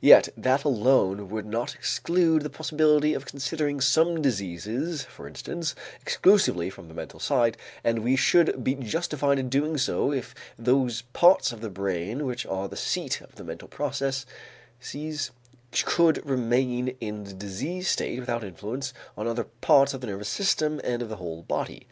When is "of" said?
3.12-3.26, 11.50-11.60, 13.20-13.34, 19.92-20.02, 21.02-21.08